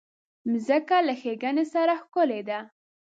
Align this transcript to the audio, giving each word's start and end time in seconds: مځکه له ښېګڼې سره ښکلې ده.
مځکه 0.51 0.97
له 1.07 1.13
ښېګڼې 1.21 1.65
سره 1.73 1.93
ښکلې 2.01 2.41
ده. 2.49 2.59